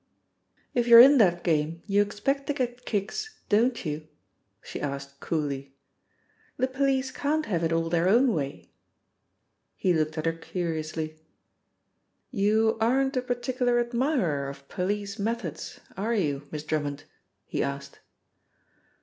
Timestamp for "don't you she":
3.49-4.81